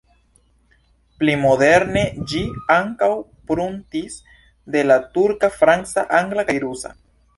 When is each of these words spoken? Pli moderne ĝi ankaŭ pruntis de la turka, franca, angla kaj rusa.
Pli 1.17 1.33
moderne 1.41 2.01
ĝi 2.31 2.41
ankaŭ 2.77 3.09
pruntis 3.51 4.17
de 4.77 4.83
la 4.89 5.01
turka, 5.19 5.51
franca, 5.59 6.07
angla 6.23 6.47
kaj 6.51 6.57
rusa. 6.65 6.95